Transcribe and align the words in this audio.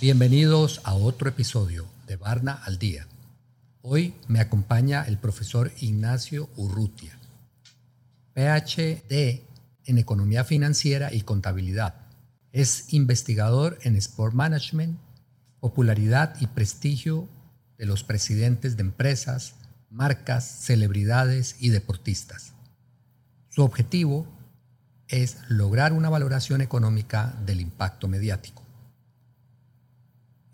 Bienvenidos 0.00 0.80
a 0.84 0.94
otro 0.94 1.28
episodio 1.28 1.86
de 2.06 2.16
Barna 2.16 2.60
al 2.64 2.78
Día. 2.78 3.06
Hoy 3.82 4.14
me 4.28 4.40
acompaña 4.40 5.04
el 5.04 5.18
profesor 5.18 5.70
Ignacio 5.80 6.48
Urrutia, 6.56 7.18
PhD 8.32 9.42
en 9.84 9.98
Economía 9.98 10.44
Financiera 10.44 11.12
y 11.12 11.20
Contabilidad. 11.20 11.94
Es 12.50 12.92
investigador 12.92 13.78
en 13.82 13.94
Sport 13.96 14.34
Management, 14.34 14.98
popularidad 15.60 16.34
y 16.40 16.46
prestigio 16.46 17.28
de 17.76 17.86
los 17.86 18.02
presidentes 18.02 18.76
de 18.76 18.82
empresas, 18.82 19.54
marcas, 19.90 20.44
celebridades 20.44 21.56
y 21.58 21.70
deportistas. 21.70 22.52
Su 23.48 23.62
objetivo 23.62 24.26
es 25.08 25.38
lograr 25.48 25.92
una 25.92 26.08
valoración 26.08 26.60
económica 26.60 27.34
del 27.44 27.60
impacto 27.60 28.06
mediático. 28.06 28.62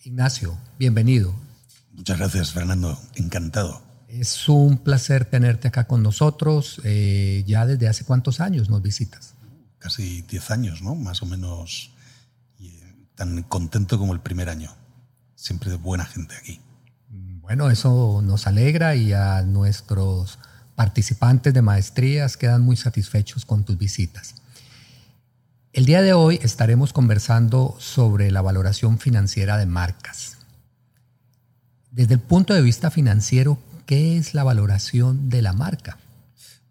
Ignacio, 0.03 0.57
bienvenido. 0.79 1.35
Muchas 1.93 2.19
gracias, 2.19 2.53
Fernando. 2.53 2.99
Encantado. 3.17 3.83
Es 4.09 4.49
un 4.49 4.79
placer 4.79 5.25
tenerte 5.25 5.69
acá 5.69 5.87
con 5.87 6.03
nosotros. 6.03 6.80
Eh, 6.85 7.45
ya 7.47 7.66
desde 7.66 7.89
hace 7.89 8.05
cuántos 8.05 8.41
años 8.41 8.71
nos 8.71 8.83
visitas? 8.83 9.35
Casi 9.79 10.23
10 10.23 10.51
años, 10.51 10.83
¿no? 10.83 10.95
Más 10.95 11.23
o 11.23 11.27
menos. 11.27 11.91
Eh, 12.61 12.95
tan 13.15 13.43
contento 13.43 13.99
como 13.99 14.15
el 14.15 14.21
primer 14.21 14.49
año. 14.49 14.75
Siempre 15.35 15.71
de 15.71 15.77
buena 15.77 16.07
gente 16.07 16.35
aquí. 16.37 16.61
Bueno, 17.47 17.71
eso 17.71 18.23
nos 18.25 18.49
alegra 18.49 18.97
y 18.97 19.13
a 19.13 19.41
nuestros 19.43 20.41
participantes 20.75 21.55
de 21.55 21.63
maestrías 21.63 22.37
quedan 22.37 22.63
muy 22.63 22.77
satisfechos 22.77 23.45
con 23.45 23.63
tus 23.63 23.79
visitas. 23.79 24.35
El 25.73 25.87
día 25.87 26.03
de 26.03 26.13
hoy 26.13 26.41
estaremos 26.43 26.93
conversando 26.93 27.77
sobre 27.79 28.33
la 28.33 28.43
valoración 28.43 28.99
financiera 28.99 29.59
de 29.59 29.66
marcas. 29.66 30.38
Desde 31.93 32.15
el 32.15 32.21
punto 32.21 32.53
de 32.53 32.63
vista 32.63 32.91
financiero, 32.91 33.60
¿qué 33.87 34.19
es 34.19 34.35
la 34.35 34.43
valoración 34.43 35.31
de 35.31 35.43
la 35.43 35.53
marca? 35.53 35.99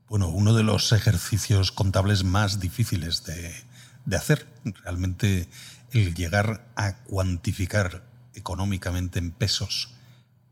Bueno, 0.10 0.28
uno 0.28 0.54
de 0.54 0.64
los 0.64 0.92
ejercicios 0.92 1.72
contables 1.72 2.26
más 2.26 2.60
difíciles 2.60 3.24
de, 3.24 3.56
de 4.04 4.18
hacer. 4.18 4.46
Realmente 4.84 5.48
el 5.94 6.14
llegar 6.14 6.68
a 6.76 6.98
cuantificar 6.98 8.04
económicamente 8.34 9.20
en 9.20 9.32
pesos 9.32 9.96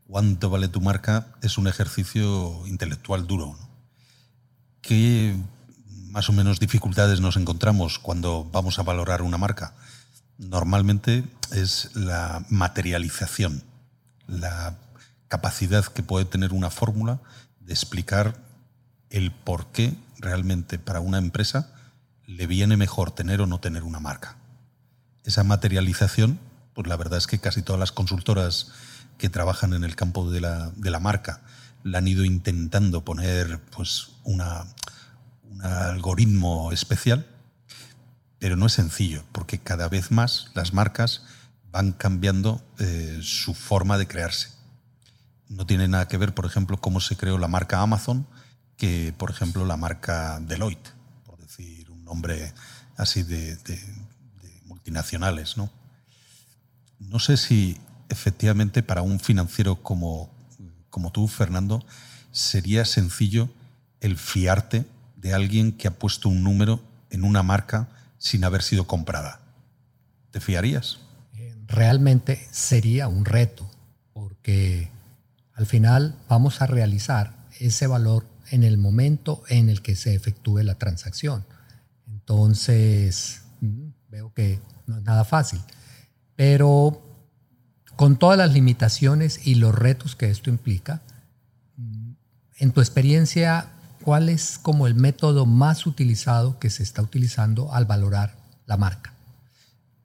cuánto 0.08 0.50
vale 0.50 0.68
tu 0.68 0.80
marca 0.80 1.28
es 1.42 1.58
un 1.58 1.66
ejercicio 1.66 2.66
intelectual 2.66 3.26
duro. 3.26 3.56
¿Qué 4.80 5.36
más 6.10 6.28
o 6.28 6.32
menos 6.32 6.60
dificultades 6.60 7.20
nos 7.20 7.36
encontramos 7.36 7.98
cuando 7.98 8.48
vamos 8.52 8.78
a 8.78 8.82
valorar 8.82 9.22
una 9.22 9.38
marca? 9.38 9.74
Normalmente 10.38 11.24
es 11.52 11.90
la 11.94 12.44
materialización, 12.48 13.62
la 14.26 14.76
capacidad 15.28 15.84
que 15.84 16.02
puede 16.02 16.24
tener 16.24 16.52
una 16.52 16.70
fórmula 16.70 17.20
de 17.60 17.72
explicar 17.72 18.36
el 19.10 19.30
por 19.30 19.66
qué 19.68 19.96
realmente 20.18 20.78
para 20.78 21.00
una 21.00 21.18
empresa 21.18 21.72
le 22.26 22.46
viene 22.46 22.76
mejor 22.76 23.10
tener 23.10 23.40
o 23.40 23.46
no 23.46 23.60
tener 23.60 23.82
una 23.84 24.00
marca. 24.00 24.36
Esa 25.24 25.44
materialización, 25.44 26.38
pues 26.74 26.86
la 26.88 26.96
verdad 26.96 27.18
es 27.18 27.26
que 27.26 27.38
casi 27.38 27.62
todas 27.62 27.80
las 27.80 27.92
consultoras 27.92 28.72
trabajan 29.28 29.72
en 29.72 29.84
el 29.84 29.96
campo 29.96 30.30
de 30.30 30.40
la, 30.40 30.70
de 30.76 30.90
la 30.90 31.00
han 31.92 32.08
ido 32.08 32.24
intentando 32.24 33.04
poner 33.04 33.60
pues 33.70 34.10
un 34.24 34.42
algoritmo 35.62 36.72
especial, 36.72 37.26
pero 38.38 38.56
no 38.56 38.66
es 38.66 38.72
sencillo, 38.72 39.24
porque 39.32 39.58
cada 39.58 39.88
vez 39.88 40.10
más 40.10 40.50
las 40.54 40.72
marcas 40.72 41.22
van 41.70 41.92
cambiando 41.92 42.62
eh, 42.78 43.20
su 43.22 43.54
forma 43.54 43.98
de 43.98 44.06
crearse. 44.06 44.50
No 45.48 45.66
tiene 45.66 45.88
nada 45.88 46.08
que 46.08 46.16
ver, 46.16 46.34
por 46.34 46.46
ejemplo, 46.46 46.78
cómo 46.78 47.00
se 47.00 47.16
creó 47.16 47.38
la 47.38 47.48
marca 47.48 47.80
Amazon 47.80 48.26
que, 48.76 49.14
por 49.16 49.30
ejemplo, 49.30 49.64
la 49.64 49.76
marca 49.76 50.40
Deloitte, 50.40 50.92
por 51.24 51.38
decir 51.38 51.90
un 51.90 52.04
nombre 52.04 52.52
así 52.96 53.22
de, 53.22 53.58
multinacionales. 54.64 55.56
no 55.56 57.18
sé 57.18 57.36
si 57.36 57.78
efectivamente 58.08 58.82
para 58.82 59.02
un 59.02 59.20
financiero 59.20 59.82
como, 59.82 60.30
como 60.90 61.12
tú, 61.12 61.28
Fernando, 61.28 61.84
sería 62.32 62.84
sencillo 62.84 63.48
el 64.00 64.16
fiarte 64.16 64.84
de 65.16 65.32
alguien 65.32 65.72
que 65.72 65.88
ha 65.88 65.92
puesto 65.92 66.28
un 66.28 66.42
número 66.42 66.82
en 67.10 67.24
una 67.24 67.42
marca 67.42 67.88
sin 68.18 68.44
haber 68.44 68.62
sido 68.62 68.86
comprada. 68.86 69.40
¿Te 70.30 70.40
fiarías? 70.40 70.98
Realmente 71.66 72.46
sería 72.50 73.08
un 73.08 73.24
reto, 73.24 73.68
porque 74.12 74.90
al 75.54 75.66
final 75.66 76.16
vamos 76.28 76.60
a 76.60 76.66
realizar 76.66 77.34
ese 77.58 77.86
valor 77.86 78.26
en 78.50 78.64
el 78.64 78.76
momento 78.76 79.42
en 79.48 79.70
el 79.70 79.80
que 79.80 79.96
se 79.96 80.14
efectúe 80.14 80.58
la 80.58 80.74
transacción. 80.74 81.46
Entonces, 82.06 83.42
mm, 83.60 83.88
veo 84.10 84.32
que 84.34 84.60
no 84.86 84.98
es 84.98 85.02
nada 85.02 85.24
fácil. 85.24 85.60
Pero 86.36 87.02
con 87.96 88.16
todas 88.16 88.38
las 88.38 88.52
limitaciones 88.52 89.46
y 89.46 89.56
los 89.56 89.74
retos 89.74 90.16
que 90.16 90.30
esto 90.30 90.50
implica, 90.50 91.02
en 92.58 92.72
tu 92.72 92.80
experiencia, 92.80 93.66
¿cuál 94.02 94.28
es 94.28 94.58
como 94.58 94.86
el 94.86 94.94
método 94.94 95.44
más 95.44 95.86
utilizado 95.86 96.58
que 96.58 96.70
se 96.70 96.82
está 96.82 97.02
utilizando 97.02 97.72
al 97.72 97.84
valorar 97.84 98.36
la 98.66 98.76
marca? 98.76 99.12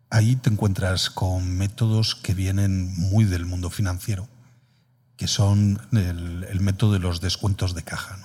Ahí 0.10 0.36
te 0.36 0.50
encuentras 0.50 1.10
con 1.12 1.58
métodos 1.58 2.16
que 2.16 2.34
vienen 2.34 2.92
muy 2.98 3.26
del 3.26 3.46
mundo 3.46 3.70
financiero, 3.70 4.28
que 5.16 5.28
son 5.28 5.80
el, 5.92 6.60
método 6.62 6.94
de 6.94 7.00
los 7.00 7.22
descuentos 7.22 7.76
de 7.76 7.84
caja, 7.84 8.18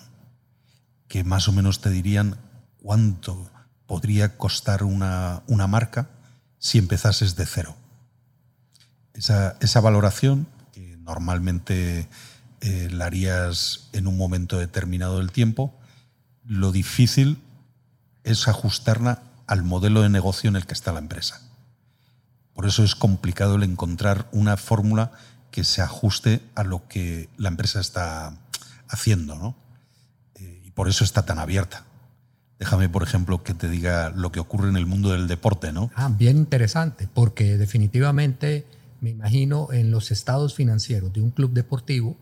que 1.08 1.24
más 1.24 1.46
o 1.48 1.52
menos 1.52 1.82
te 1.82 1.90
dirían 1.90 2.38
cuánto 2.78 3.50
podría 3.86 4.38
costar 4.38 4.82
una, 4.82 5.42
una 5.46 5.66
marca 5.66 6.08
si 6.58 6.78
empezases 6.78 7.36
de 7.36 7.44
cero. 7.44 7.76
Esa, 9.14 9.56
esa 9.60 9.80
valoración, 9.80 10.46
que 10.72 10.96
normalmente 10.98 12.08
eh, 12.60 12.88
la 12.90 13.06
harías 13.06 13.88
en 13.92 14.06
un 14.06 14.16
momento 14.16 14.58
determinado 14.58 15.18
del 15.18 15.32
tiempo. 15.32 15.74
Lo 16.46 16.72
difícil 16.72 17.38
es 18.22 18.48
ajustarla 18.48 19.22
al 19.46 19.62
modelo 19.62 20.00
de 20.02 20.08
negocio 20.08 20.48
en 20.48 20.56
el 20.56 20.66
que 20.66 20.72
está 20.72 20.92
la 20.92 20.98
empresa. 20.98 21.42
Por 22.54 22.66
eso 22.66 22.82
es 22.82 22.94
complicado 22.94 23.56
el 23.56 23.64
encontrar 23.64 24.28
una 24.32 24.56
fórmula 24.56 25.12
que 25.50 25.62
se 25.62 25.82
ajuste 25.82 26.40
a 26.54 26.64
lo 26.64 26.88
que 26.88 27.28
la 27.36 27.48
empresa 27.48 27.80
está 27.80 28.34
haciendo, 28.88 29.34
¿no? 29.34 29.54
Eh, 30.36 30.62
y 30.64 30.70
por 30.70 30.88
eso 30.88 31.04
está 31.04 31.26
tan 31.26 31.38
abierta. 31.38 31.84
Déjame, 32.58 32.88
por 32.88 33.02
ejemplo, 33.02 33.42
que 33.42 33.52
te 33.52 33.68
diga 33.68 34.10
lo 34.10 34.32
que 34.32 34.40
ocurre 34.40 34.70
en 34.70 34.76
el 34.76 34.86
mundo 34.86 35.10
del 35.10 35.28
deporte, 35.28 35.70
¿no? 35.70 35.90
Ah, 35.96 36.08
bien 36.08 36.38
interesante, 36.38 37.08
porque 37.12 37.58
definitivamente 37.58 38.64
me 39.04 39.10
imagino 39.10 39.70
en 39.70 39.90
los 39.90 40.10
estados 40.10 40.54
financieros 40.54 41.12
de 41.12 41.20
un 41.20 41.30
club 41.30 41.52
deportivo, 41.52 42.16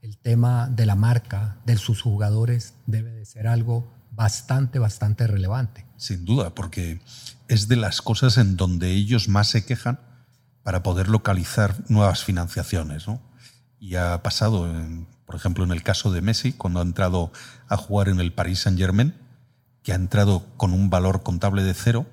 el 0.00 0.16
tema 0.16 0.66
de 0.66 0.86
la 0.86 0.96
marca, 0.96 1.58
de 1.66 1.76
sus 1.76 2.00
jugadores, 2.00 2.72
debe 2.86 3.12
de 3.12 3.26
ser 3.26 3.46
algo 3.46 3.92
bastante, 4.10 4.78
bastante 4.78 5.26
relevante. 5.26 5.84
Sin 5.98 6.24
duda, 6.24 6.54
porque 6.54 7.02
es 7.48 7.68
de 7.68 7.76
las 7.76 8.00
cosas 8.00 8.38
en 8.38 8.56
donde 8.56 8.92
ellos 8.92 9.28
más 9.28 9.48
se 9.48 9.66
quejan 9.66 10.00
para 10.62 10.82
poder 10.82 11.08
localizar 11.08 11.84
nuevas 11.88 12.24
financiaciones. 12.24 13.04
Y 13.78 13.96
ha 13.96 14.22
pasado, 14.22 14.66
por 15.26 15.36
ejemplo, 15.36 15.64
en 15.64 15.70
el 15.70 15.82
caso 15.82 16.10
de 16.12 16.22
Messi, 16.22 16.54
cuando 16.54 16.80
ha 16.80 16.82
entrado 16.82 17.30
a 17.68 17.76
jugar 17.76 18.08
en 18.08 18.20
el 18.20 18.32
Paris 18.32 18.60
Saint-Germain, 18.60 19.14
que 19.82 19.92
ha 19.92 19.96
entrado 19.96 20.46
con 20.56 20.72
un 20.72 20.88
valor 20.88 21.22
contable 21.22 21.62
de 21.62 21.74
cero, 21.74 22.06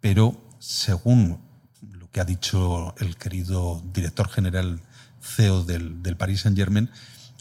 pero 0.00 0.40
según 0.58 1.38
que 2.14 2.20
ha 2.20 2.24
dicho 2.24 2.94
el 2.98 3.16
querido 3.16 3.82
director 3.92 4.28
general 4.28 4.80
CEO 5.20 5.64
del, 5.64 6.00
del 6.00 6.16
Paris 6.16 6.42
Saint-Germain, 6.42 6.88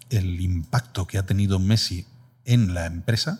el 0.10 0.42
impacto 0.42 1.06
que 1.06 1.20
ha 1.20 1.28
tenido 1.28 1.60
Messi 1.60 2.08
en 2.44 2.74
la 2.74 2.88
empresa 2.88 3.40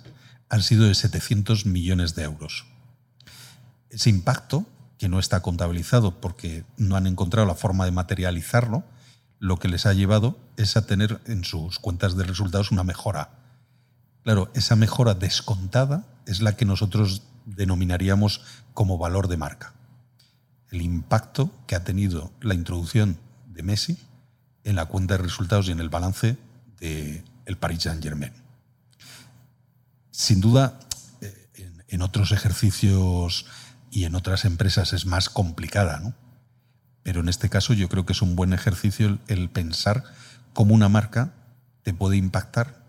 ha 0.50 0.60
sido 0.60 0.86
de 0.86 0.94
700 0.94 1.66
millones 1.66 2.14
de 2.14 2.22
euros. 2.22 2.68
Ese 3.90 4.12
impacto, 4.12 4.68
que 5.00 5.10
no 5.10 5.18
está 5.18 5.42
contabilizado 5.42 6.22
porque 6.22 6.66
no 6.78 6.98
han 6.98 7.08
encontrado 7.08 7.48
la 7.48 7.56
forma 7.56 7.86
de 7.86 7.92
materializarlo, 7.92 8.84
lo 9.40 9.58
que 9.58 9.70
les 9.70 9.88
ha 9.88 9.94
llevado 9.94 10.38
es 10.56 10.78
a 10.78 10.86
tener 10.86 11.20
en 11.26 11.46
sus 11.46 11.80
cuentas 11.80 12.16
de 12.16 12.26
resultados 12.26 12.70
una 12.70 12.84
mejora. 12.84 13.32
Claro, 14.22 14.52
esa 14.54 14.76
mejora 14.76 15.16
descontada 15.16 16.06
es 16.28 16.44
la 16.44 16.56
que 16.56 16.66
nosotros 16.66 17.24
denominaríamos 17.46 18.42
como 18.76 19.00
valor 19.00 19.30
de 19.30 19.38
marca. 19.38 19.74
El 20.74 20.82
impacto 20.82 21.52
que 21.68 21.76
ha 21.76 21.84
tenido 21.84 22.34
la 22.42 22.56
introducción 22.56 23.18
de 23.46 23.62
Messi 23.62 23.98
en 24.64 24.76
la 24.76 24.86
cuenta 24.86 25.18
de 25.18 25.24
resultados 25.24 25.68
y 25.68 25.72
en 25.72 25.80
el 25.80 25.90
balance 25.90 26.36
el 27.46 27.58
Paris 27.58 27.84
Saint-Germain. 27.84 28.34
sin 30.12 30.42
duda, 30.42 30.80
eh, 31.22 31.72
en, 31.88 32.02
otros 32.02 32.32
ejercicios 32.32 33.46
y 33.92 34.06
en 34.06 34.16
otras 34.16 34.46
empresas 34.46 34.94
es 34.94 35.06
más 35.06 35.30
complicada, 35.30 36.00
¿no? 36.00 36.14
Pero 37.04 37.22
en 37.22 37.30
este 37.30 37.50
caso 37.50 37.74
yo 37.74 37.90
creo 37.90 38.06
que 38.06 38.14
es 38.14 38.22
un 38.22 38.36
buen 38.36 38.54
ejercicio 38.54 39.20
el, 39.28 39.50
pensar 39.50 40.04
cómo 40.54 40.74
una 40.74 40.90
marca 40.90 41.34
te 41.84 41.94
puede 41.94 42.18
impactar 42.18 42.84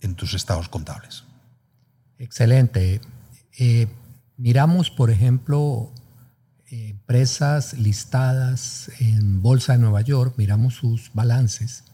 en 0.00 0.14
tus 0.14 0.34
estados 0.34 0.68
contables. 0.68 1.24
Excelente. 2.18 3.00
Eh, 3.58 3.88
miramos, 4.36 4.90
por 4.90 5.10
ejemplo, 5.10 5.92
empresas 6.70 7.74
listadas 7.74 8.90
en 9.00 9.42
Bolsa 9.42 9.72
de 9.72 9.80
Nueva 9.80 10.02
York, 10.02 10.34
miramos 10.36 10.74
sus 10.74 11.10
balances 11.12 11.84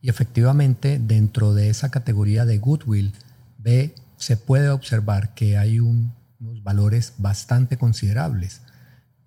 y 0.00 0.08
efectivamente 0.08 1.00
dentro 1.00 1.54
de 1.54 1.70
esa 1.70 1.90
categoría 1.90 2.44
de 2.44 2.58
goodwill 2.58 3.12
B 3.58 3.94
se 4.16 4.36
puede 4.36 4.68
observar 4.68 5.34
que 5.34 5.58
hay 5.58 5.80
unos 5.80 6.62
valores 6.62 7.14
bastante 7.18 7.76
considerables 7.76 8.62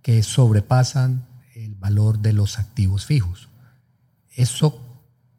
que 0.02 0.24
sobrepasan 0.24 1.26
el 1.56 1.76
valor 1.76 2.20
de 2.20 2.34
los 2.34 2.60
activos 2.60 3.06
fijos. 3.06 3.50
¿Eso 4.32 4.82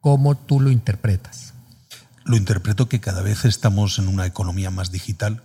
cómo 0.01 0.35
tú 0.37 0.59
lo 0.59 0.69
interpretas? 0.69 1.53
Lo 2.25 2.35
interpreto 2.35 2.89
que 2.89 2.99
cada 2.99 3.21
vez 3.21 3.45
estamos 3.45 3.97
en 3.97 4.07
una 4.07 4.25
economía 4.25 4.69
más 4.69 4.91
digital 4.91 5.43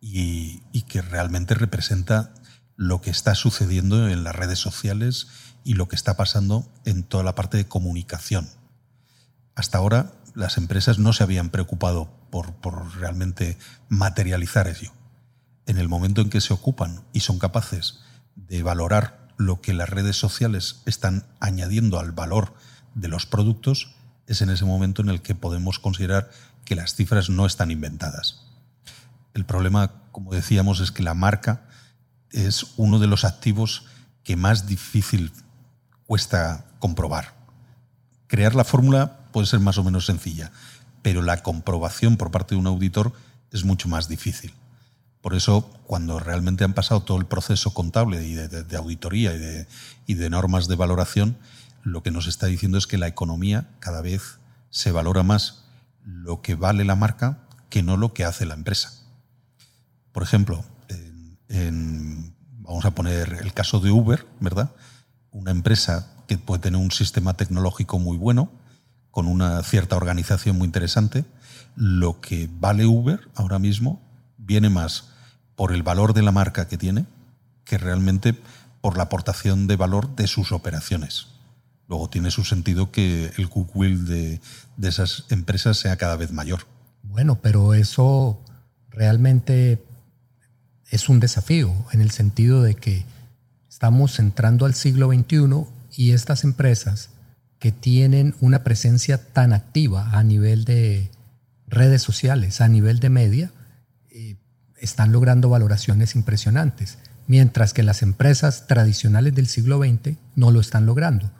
y, 0.00 0.62
y 0.72 0.82
que 0.82 1.00
realmente 1.00 1.54
representa 1.54 2.32
lo 2.78 3.00
que 3.00 3.10
está 3.10 3.34
sucediendo 3.34 4.08
en 4.08 4.22
las 4.22 4.34
redes 4.34 4.60
sociales 4.60 5.26
y 5.64 5.74
lo 5.74 5.88
que 5.88 5.96
está 5.96 6.16
pasando 6.16 6.70
en 6.84 7.02
toda 7.02 7.24
la 7.24 7.34
parte 7.34 7.56
de 7.56 7.66
comunicación. 7.66 8.48
Hasta 9.56 9.78
ahora 9.78 10.12
las 10.36 10.56
empresas 10.56 11.00
no 11.00 11.12
se 11.12 11.24
habían 11.24 11.50
preocupado 11.50 12.08
por, 12.30 12.54
realmente 12.94 13.58
materializar 13.88 14.68
ello. 14.68 14.92
En 15.66 15.78
el 15.78 15.88
momento 15.88 16.20
en 16.20 16.30
que 16.30 16.40
se 16.40 16.54
ocupan 16.54 17.02
y 17.12 17.20
son 17.20 17.40
capaces 17.40 17.98
de 18.36 18.62
valorar 18.62 19.28
lo 19.36 19.60
que 19.60 19.74
las 19.74 19.88
redes 19.88 20.16
sociales 20.16 20.82
están 20.86 21.26
añadiendo 21.40 21.98
al 21.98 22.12
valor 22.12 22.54
de 22.94 23.08
los 23.08 23.26
productos, 23.26 23.96
es 24.28 24.40
en 24.40 24.50
ese 24.50 24.64
momento 24.64 25.02
en 25.02 25.08
el 25.08 25.20
que 25.20 25.34
podemos 25.34 25.80
considerar 25.80 26.30
que 26.64 26.76
las 26.76 26.94
cifras 26.94 27.28
no 27.28 27.44
están 27.44 27.72
inventadas. 27.72 28.44
El 29.34 29.44
problema, 29.44 30.04
como 30.12 30.32
decíamos, 30.32 30.78
es 30.78 30.92
que 30.92 31.02
la 31.02 31.14
marca 31.14 31.67
es 32.32 32.66
uno 32.76 32.98
de 32.98 33.06
los 33.06 33.24
activos 33.24 33.86
que 34.24 34.36
más 34.36 34.66
difícil 34.66 35.32
cuesta 36.06 36.66
comprobar. 36.78 37.34
Crear 38.26 38.54
la 38.54 38.64
fórmula 38.64 39.18
puede 39.32 39.46
ser 39.46 39.60
más 39.60 39.78
o 39.78 39.84
menos 39.84 40.06
sencilla, 40.06 40.52
pero 41.02 41.22
la 41.22 41.42
comprobación 41.42 42.16
por 42.16 42.30
parte 42.30 42.54
de 42.54 42.60
un 42.60 42.66
auditor 42.66 43.12
es 43.52 43.64
mucho 43.64 43.88
más 43.88 44.08
difícil. 44.08 44.52
Por 45.20 45.34
eso, 45.34 45.62
cuando 45.86 46.18
realmente 46.18 46.64
han 46.64 46.74
pasado 46.74 47.02
todo 47.02 47.18
el 47.18 47.26
proceso 47.26 47.74
contable 47.74 48.24
y 48.26 48.34
de, 48.34 48.76
auditoría 48.76 49.34
y 49.34 49.38
de, 49.38 49.66
y 50.06 50.14
de 50.14 50.30
normas 50.30 50.68
de 50.68 50.76
valoración, 50.76 51.36
lo 51.82 52.02
que 52.02 52.10
nos 52.10 52.26
está 52.26 52.46
diciendo 52.46 52.78
es 52.78 52.86
que 52.86 52.98
la 52.98 53.08
economía 53.08 53.68
cada 53.80 54.00
vez 54.00 54.38
se 54.70 54.92
valora 54.92 55.22
más 55.22 55.64
lo 56.04 56.40
que 56.40 56.54
vale 56.54 56.84
la 56.84 56.96
marca 56.96 57.38
que 57.70 57.82
no 57.82 57.96
lo 57.96 58.14
que 58.14 58.24
hace 58.24 58.46
la 58.46 58.54
empresa. 58.54 58.92
Por 60.12 60.22
ejemplo, 60.22 60.64
vamos 61.48 62.84
a 62.84 62.90
poner 62.92 63.38
el 63.42 63.52
caso 63.52 63.80
de 63.80 63.90
Uber, 63.90 64.26
¿verdad? 64.40 64.70
Una 65.30 65.50
empresa 65.50 66.12
que 66.26 66.38
puede 66.38 66.60
tener 66.60 66.80
un 66.80 66.90
sistema 66.90 67.34
tecnológico 67.34 67.98
muy 67.98 68.16
bueno, 68.16 68.50
con 69.10 69.26
una 69.26 69.62
cierta 69.62 69.96
organización 69.96 70.58
muy 70.58 70.66
interesante. 70.66 71.24
Lo 71.74 72.20
que 72.20 72.48
vale 72.60 72.86
Uber 72.86 73.20
ahora 73.34 73.58
mismo 73.58 74.00
viene 74.36 74.68
más 74.68 75.10
por 75.56 75.72
el 75.72 75.82
valor 75.82 76.12
de 76.12 76.22
la 76.22 76.32
marca 76.32 76.68
que 76.68 76.78
tiene 76.78 77.06
que 77.64 77.78
realmente 77.78 78.34
por 78.80 78.96
la 78.96 79.04
aportación 79.04 79.66
de 79.66 79.76
valor 79.76 80.14
de 80.16 80.26
sus 80.26 80.52
operaciones. 80.52 81.26
Luego 81.86 82.08
tiene 82.08 82.30
su 82.30 82.44
sentido 82.44 82.90
que 82.90 83.32
el 83.36 83.46
goodwill 83.46 84.06
de, 84.06 84.40
de 84.76 84.88
esas 84.88 85.24
empresas 85.30 85.78
sea 85.78 85.96
cada 85.96 86.16
vez 86.16 86.32
mayor. 86.32 86.60
Bueno, 87.02 87.40
pero 87.40 87.74
eso 87.74 88.40
realmente 88.90 89.84
es 90.90 91.08
un 91.08 91.20
desafío 91.20 91.74
en 91.92 92.00
el 92.00 92.10
sentido 92.10 92.62
de 92.62 92.74
que 92.74 93.04
estamos 93.68 94.18
entrando 94.18 94.66
al 94.66 94.74
siglo 94.74 95.12
XXI 95.12 95.66
y 95.96 96.12
estas 96.12 96.44
empresas 96.44 97.10
que 97.58 97.72
tienen 97.72 98.34
una 98.40 98.64
presencia 98.64 99.18
tan 99.32 99.52
activa 99.52 100.10
a 100.12 100.22
nivel 100.22 100.64
de 100.64 101.10
redes 101.66 102.02
sociales, 102.02 102.60
a 102.60 102.68
nivel 102.68 103.00
de 103.00 103.10
media, 103.10 103.50
eh, 104.10 104.36
están 104.80 105.12
logrando 105.12 105.48
valoraciones 105.48 106.14
impresionantes, 106.14 106.98
mientras 107.26 107.74
que 107.74 107.82
las 107.82 108.02
empresas 108.02 108.66
tradicionales 108.66 109.34
del 109.34 109.48
siglo 109.48 109.78
XX 109.78 110.16
no 110.36 110.50
lo 110.50 110.60
están 110.60 110.86
logrando. 110.86 111.30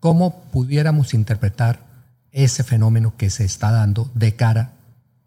¿Cómo 0.00 0.44
pudiéramos 0.52 1.14
interpretar 1.14 1.80
ese 2.30 2.62
fenómeno 2.64 3.16
que 3.16 3.30
se 3.30 3.44
está 3.44 3.70
dando 3.70 4.10
de 4.14 4.34
cara 4.36 4.72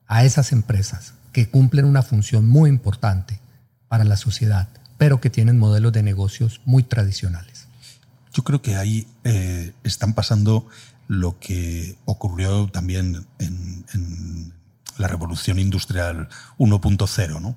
a 0.07 0.23
esas 0.23 0.51
empresas 0.51 1.13
que 1.37 1.47
cumplen 1.47 1.85
una 1.85 2.01
función 2.01 2.47
muy 2.47 2.67
importante 2.67 3.39
para 3.87 4.03
la 4.03 4.17
sociedad, 4.17 4.69
pero 4.97 5.21
que 5.21 5.29
tienen 5.29 5.59
modelos 5.59 5.93
de 5.93 6.01
negocios 6.01 6.61
muy 6.65 6.81
tradicionales. 6.81 7.67
Yo 8.33 8.43
creo 8.43 8.63
que 8.63 8.75
ahí 8.75 9.05
eh, 9.23 9.71
están 9.83 10.15
pasando 10.15 10.67
lo 11.07 11.37
que 11.37 11.95
ocurrió 12.05 12.67
también 12.69 13.27
en, 13.37 14.51
la 14.97 15.07
revolución 15.07 15.59
industrial 15.59 16.27
1.0. 16.57 17.39
¿no? 17.39 17.55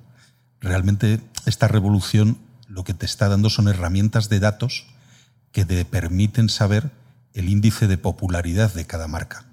Realmente 0.59 1.19
esta 1.47 1.67
revolución 1.67 2.37
lo 2.67 2.83
que 2.83 2.93
te 2.93 3.07
está 3.07 3.29
dando 3.29 3.49
son 3.49 3.67
herramientas 3.67 4.29
de 4.29 4.39
datos 4.39 4.85
que 5.51 5.65
te 5.65 5.83
permiten 5.85 6.49
saber 6.49 6.91
el 7.33 7.49
índice 7.49 7.87
de 7.87 7.97
popularidad 7.97 8.71
de 8.75 8.85
cada 8.85 9.07
marca. 9.07 9.45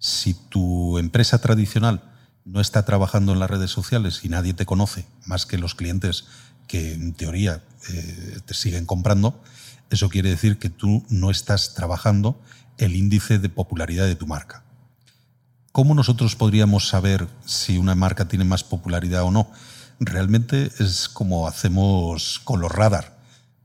Si 0.00 0.34
tu 0.34 0.98
empresa 0.98 1.38
tradicional 1.38 2.13
no 2.44 2.60
está 2.60 2.84
trabajando 2.84 3.32
en 3.32 3.40
las 3.40 3.50
redes 3.50 3.70
sociales 3.70 4.20
y 4.22 4.28
nadie 4.28 4.54
te 4.54 4.66
conoce 4.66 5.06
más 5.26 5.46
que 5.46 5.58
los 5.58 5.74
clientes 5.74 6.26
que 6.66 6.92
en 6.92 7.14
teoría 7.14 7.62
eh, 7.90 8.38
te 8.44 8.54
siguen 8.54 8.86
comprando, 8.86 9.42
eso 9.90 10.08
quiere 10.08 10.30
decir 10.30 10.58
que 10.58 10.70
tú 10.70 11.04
no 11.08 11.30
estás 11.30 11.74
trabajando 11.74 12.40
el 12.78 12.96
índice 12.96 13.38
de 13.38 13.48
popularidad 13.48 14.06
de 14.06 14.16
tu 14.16 14.26
marca. 14.26 14.62
¿Cómo 15.72 15.94
nosotros 15.94 16.36
podríamos 16.36 16.88
saber 16.88 17.26
si 17.44 17.78
una 17.78 17.94
marca 17.94 18.28
tiene 18.28 18.44
más 18.44 18.64
popularidad 18.64 19.24
o 19.24 19.30
no? 19.30 19.50
Realmente 19.98 20.70
es 20.78 21.08
como 21.08 21.48
hacemos 21.48 22.40
con 22.44 22.60
los 22.60 22.70
radar. 22.70 23.18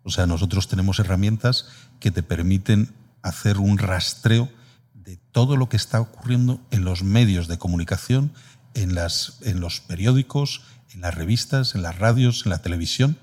O 0.04 0.10
sea, 0.10 0.26
nosotros 0.26 0.68
tenemos 0.68 1.00
herramientas 1.00 1.68
que 2.00 2.12
te 2.12 2.24
permiten 2.24 2.94
hacer 3.22 3.58
un 3.58 3.78
rastreo 3.78 4.50
de 4.94 5.18
todo 5.32 5.56
lo 5.56 5.70
que 5.70 5.78
está 5.78 6.02
ocurriendo 6.02 6.62
en 6.72 6.84
los 6.84 7.04
medios 7.04 7.48
de 7.48 7.58
comunicación 7.58 8.32
en, 8.74 8.96
los 8.96 9.82
periódicos, 9.82 10.62
en 10.94 11.02
las 11.02 11.16
revistas, 11.16 11.76
en 11.76 11.82
las 11.82 11.98
radios, 11.98 12.44
en 12.46 12.52
la 12.52 12.62
televisión. 12.62 13.18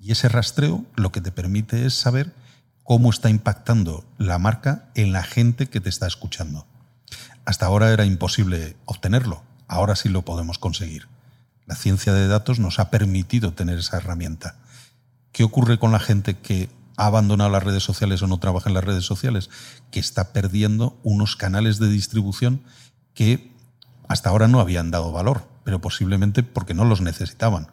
Y 0.00 0.12
ese 0.12 0.28
rastreo 0.28 0.84
lo 0.96 1.12
que 1.12 1.20
te 1.20 1.32
permite 1.32 1.86
es 1.86 1.94
saber 1.94 2.32
cómo 2.84 3.10
está 3.10 3.30
impactando 3.30 4.04
la 4.16 4.38
marca 4.38 4.90
en 4.94 5.12
la 5.12 5.22
gente 5.22 5.66
que 5.66 5.80
te 5.80 5.88
está 5.88 6.06
escuchando. 6.06 6.66
Hasta 7.44 7.66
ahora 7.66 7.92
era 7.92 8.04
imposible 8.04 8.76
obtenerlo, 8.84 9.42
ahora 9.66 9.96
sí 9.96 10.08
lo 10.08 10.22
podemos 10.22 10.58
conseguir. 10.58 11.08
La 11.66 11.74
ciencia 11.74 12.12
de 12.14 12.28
datos 12.28 12.58
nos 12.58 12.78
ha 12.78 12.90
permitido 12.90 13.52
tener 13.52 13.78
esa 13.78 13.98
herramienta. 13.98 14.56
¿Qué 15.32 15.44
ocurre 15.44 15.78
con 15.78 15.92
la 15.92 16.00
gente 16.00 16.38
que 16.38 16.70
ha 16.96 17.06
abandonado 17.06 17.50
las 17.50 17.62
redes 17.62 17.82
sociales 17.82 18.22
o 18.22 18.26
no 18.26 18.38
trabaja 18.38 18.70
en 18.70 18.74
las 18.74 18.84
redes 18.84 19.04
sociales? 19.04 19.50
Que 19.90 20.00
está 20.00 20.32
perdiendo 20.32 20.98
unos 21.02 21.36
canales 21.36 21.78
de 21.78 21.88
distribución 21.88 22.62
que 23.12 23.52
hasta 24.08 24.30
ahora 24.30 24.48
no 24.48 24.60
habían 24.60 24.90
dado 24.90 25.12
valor, 25.12 25.46
pero 25.64 25.80
posiblemente 25.80 26.42
porque 26.42 26.74
no 26.74 26.84
los 26.84 27.00
necesitaban. 27.00 27.68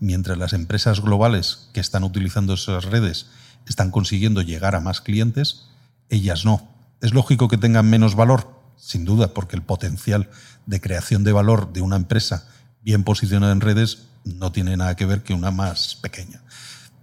Mientras 0.00 0.38
las 0.38 0.52
empresas 0.52 1.00
globales 1.00 1.68
que 1.72 1.80
están 1.80 2.02
utilizando 2.02 2.54
esas 2.54 2.84
redes 2.84 3.26
están 3.68 3.90
consiguiendo 3.90 4.42
llegar 4.42 4.74
a 4.74 4.80
más 4.80 5.00
clientes, 5.00 5.66
ellas 6.08 6.44
no. 6.44 6.68
¿Es 7.00 7.12
lógico 7.12 7.48
que 7.48 7.58
tengan 7.58 7.88
menos 7.88 8.14
valor? 8.14 8.50
Sin 8.76 9.04
duda, 9.04 9.28
porque 9.28 9.56
el 9.56 9.62
potencial 9.62 10.30
de 10.66 10.80
creación 10.80 11.22
de 11.22 11.32
valor 11.32 11.72
de 11.72 11.82
una 11.82 11.96
empresa 11.96 12.48
bien 12.82 13.04
posicionada 13.04 13.52
en 13.52 13.60
redes 13.60 14.06
no 14.24 14.52
tiene 14.52 14.76
nada 14.76 14.96
que 14.96 15.06
ver 15.06 15.22
que 15.22 15.34
una 15.34 15.50
más 15.50 15.96
pequeña. 15.96 16.42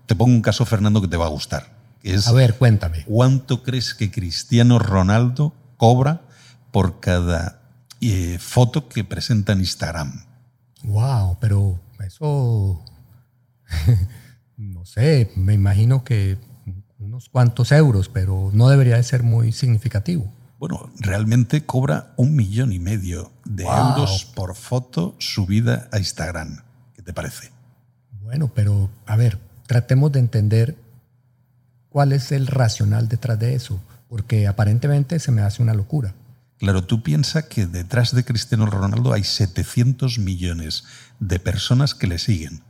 Te 0.05 0.15
pongo 0.15 0.33
un 0.33 0.41
caso, 0.41 0.65
Fernando, 0.65 1.01
que 1.01 1.07
te 1.07 1.17
va 1.17 1.25
a 1.25 1.29
gustar. 1.29 1.77
a 2.25 2.31
ver, 2.31 2.57
cuéntame. 2.57 3.05
¿Cuánto 3.05 3.63
crees 3.63 3.93
que 3.93 4.11
Cristiano 4.11 4.79
Ronaldo 4.79 5.53
cobra 5.77 6.21
por 6.71 6.99
cada 6.99 7.60
eh, 8.01 8.37
foto 8.39 8.89
que 8.89 9.03
presenta 9.03 9.53
en 9.53 9.59
Instagram. 9.59 10.25
Wow, 10.83 11.37
pero 11.39 11.79
eso, 12.03 12.83
no 14.57 14.85
sé, 14.85 15.31
me 15.35 15.53
imagino 15.53 16.03
que 16.03 16.37
unos 16.99 17.29
cuantos 17.29 17.71
euros, 17.71 18.09
pero 18.09 18.49
no 18.53 18.69
debería 18.69 18.95
de 18.95 19.03
ser 19.03 19.23
muy 19.23 19.51
significativo. 19.51 20.31
Bueno, 20.59 20.91
realmente 20.99 21.65
cobra 21.65 22.13
un 22.17 22.35
millón 22.35 22.71
y 22.71 22.79
medio 22.79 23.31
de 23.45 23.63
euros 23.63 24.25
por 24.35 24.55
foto 24.55 25.15
subida 25.17 25.87
a 25.91 25.97
Instagram. 25.97 26.63
¿Qué 26.93 27.01
te 27.01 27.13
parece? 27.13 27.49
Bueno, 28.21 28.51
pero 28.53 28.89
a 29.07 29.15
ver, 29.15 29.39
tratemos 29.65 30.11
de 30.11 30.19
entender 30.19 30.75
cuál 31.89 32.13
es 32.13 32.31
el 32.31 32.47
racional 32.47 33.07
detrás 33.07 33.39
de 33.39 33.55
eso, 33.55 33.81
porque 34.07 34.47
aparentemente 34.47 35.19
se 35.19 35.31
me 35.31 35.41
hace 35.41 35.63
una 35.63 35.73
locura. 35.73 36.13
Claro, 36.61 36.83
tú 36.83 37.01
piensas 37.01 37.45
que 37.45 37.65
detrás 37.65 38.13
de 38.13 38.23
Cristiano 38.23 38.67
Ronaldo 38.67 39.13
hay 39.13 39.23
700 39.23 40.19
millones 40.19 40.83
de 41.19 41.39
personas 41.39 41.95
que 41.95 42.05
le 42.05 42.19
siguen. 42.19 42.61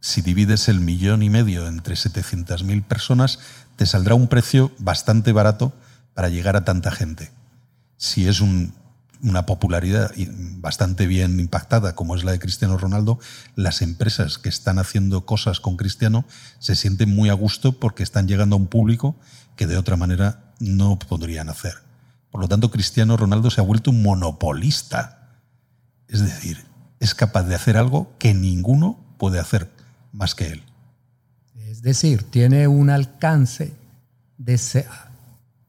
Si 0.00 0.22
divides 0.22 0.70
el 0.70 0.80
millón 0.80 1.22
y 1.22 1.28
medio 1.28 1.68
entre 1.68 1.94
700.000 1.94 2.82
personas, 2.84 3.38
te 3.76 3.84
saldrá 3.84 4.14
un 4.14 4.28
precio 4.28 4.72
bastante 4.78 5.32
barato 5.32 5.74
para 6.14 6.30
llegar 6.30 6.56
a 6.56 6.64
tanta 6.64 6.90
gente. 6.90 7.32
Si 7.98 8.26
es 8.26 8.40
una 8.40 9.44
popularidad 9.44 10.12
bastante 10.56 11.06
bien 11.06 11.40
impactada 11.40 11.94
como 11.94 12.16
es 12.16 12.24
la 12.24 12.32
de 12.32 12.38
Cristiano 12.38 12.78
Ronaldo, 12.78 13.18
las 13.56 13.82
empresas 13.82 14.38
que 14.38 14.48
están 14.48 14.78
haciendo 14.78 15.26
cosas 15.26 15.60
con 15.60 15.76
Cristiano 15.76 16.24
se 16.60 16.76
sienten 16.76 17.14
muy 17.14 17.28
a 17.28 17.34
gusto 17.34 17.78
porque 17.78 18.02
están 18.02 18.26
llegando 18.26 18.56
a 18.56 18.58
un 18.58 18.68
público 18.68 19.16
que 19.54 19.66
de 19.66 19.76
otra 19.76 19.98
manera 19.98 20.54
no 20.60 20.98
podrían 20.98 21.50
hacer. 21.50 21.83
Por 22.34 22.40
lo 22.40 22.48
tanto, 22.48 22.68
Cristiano 22.68 23.16
Ronaldo 23.16 23.48
se 23.48 23.60
ha 23.60 23.64
vuelto 23.64 23.92
un 23.92 24.02
monopolista. 24.02 25.38
Es 26.08 26.20
decir, 26.20 26.64
es 26.98 27.14
capaz 27.14 27.44
de 27.44 27.54
hacer 27.54 27.76
algo 27.76 28.12
que 28.18 28.34
ninguno 28.34 28.98
puede 29.18 29.38
hacer 29.38 29.70
más 30.10 30.34
que 30.34 30.48
él. 30.48 30.64
Es 31.54 31.82
decir, 31.82 32.24
tiene 32.24 32.66
un 32.66 32.90
alcance 32.90 33.72
de, 34.36 34.60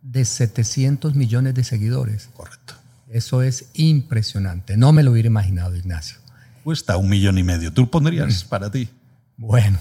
de 0.01 0.25
700 0.25 1.13
millones 1.13 1.53
de 1.53 1.63
seguidores. 1.63 2.29
Correcto. 2.35 2.73
Eso 3.09 3.43
es 3.43 3.65
impresionante. 3.75 4.75
No 4.75 4.91
me 4.91 5.03
lo 5.03 5.11
hubiera 5.11 5.27
imaginado, 5.27 5.75
Ignacio. 5.75 6.17
Cuesta 6.63 6.97
un 6.97 7.09
millón 7.09 7.37
y 7.37 7.43
medio. 7.43 7.71
¿Tú 7.71 7.91
pondrías 7.91 8.43
mm. 8.43 8.49
para 8.49 8.71
ti? 8.71 8.89
Bueno, 9.37 9.77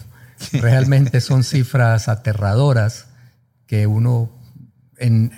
realmente 0.52 1.22
son 1.22 1.44
cifras 1.44 2.08
aterradoras 2.08 3.06
que 3.66 3.86
uno 3.86 4.28
en, 4.98 5.32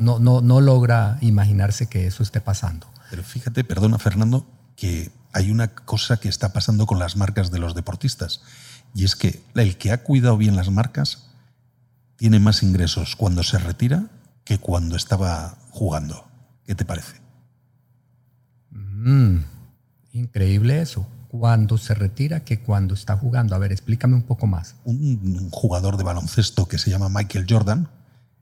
no, 0.00 0.18
no, 0.18 0.40
no 0.40 0.60
logra 0.60 1.18
imaginarse 1.20 1.88
que 1.88 2.06
eso 2.06 2.22
esté 2.22 2.40
pasando. 2.40 2.86
Pero 3.10 3.22
fíjate, 3.22 3.64
perdona 3.64 3.98
Fernando, 3.98 4.46
que 4.76 5.10
hay 5.32 5.50
una 5.50 5.68
cosa 5.68 6.18
que 6.18 6.28
está 6.28 6.52
pasando 6.52 6.86
con 6.86 6.98
las 6.98 7.16
marcas 7.16 7.50
de 7.50 7.58
los 7.58 7.74
deportistas. 7.74 8.42
Y 8.94 9.04
es 9.04 9.16
que 9.16 9.42
el 9.54 9.76
que 9.76 9.92
ha 9.92 10.02
cuidado 10.02 10.36
bien 10.36 10.56
las 10.56 10.70
marcas 10.70 11.28
tiene 12.16 12.38
más 12.38 12.62
ingresos 12.62 13.16
cuando 13.16 13.42
se 13.42 13.58
retira 13.58 14.06
que 14.44 14.58
cuando 14.58 14.96
estaba 14.96 15.58
jugando. 15.70 16.26
¿Qué 16.64 16.74
te 16.74 16.84
parece? 16.84 17.20
Mm, 18.70 19.40
increíble 20.12 20.80
eso. 20.80 21.06
Cuando 21.28 21.76
se 21.76 21.94
retira 21.94 22.44
que 22.44 22.60
cuando 22.60 22.94
está 22.94 23.16
jugando. 23.16 23.54
A 23.54 23.58
ver, 23.58 23.72
explícame 23.72 24.14
un 24.14 24.22
poco 24.22 24.46
más. 24.46 24.76
Un 24.84 25.50
jugador 25.50 25.96
de 25.96 26.04
baloncesto 26.04 26.66
que 26.66 26.78
se 26.78 26.90
llama 26.90 27.08
Michael 27.08 27.46
Jordan 27.48 27.90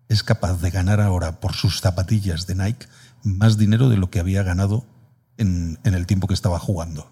es 0.08 0.22
capaz 0.22 0.60
de 0.60 0.70
ganar 0.70 1.00
ahora 1.00 1.40
por 1.40 1.54
sus 1.54 1.80
zapatillas 1.80 2.46
de 2.46 2.54
Nike 2.54 2.86
más 3.22 3.56
dinero 3.56 3.88
de 3.88 3.96
lo 3.96 4.10
que 4.10 4.20
había 4.20 4.42
ganado 4.42 4.84
en, 5.38 5.78
el 5.82 6.06
tiempo 6.06 6.26
que 6.28 6.34
estaba 6.34 6.58
jugando. 6.58 7.10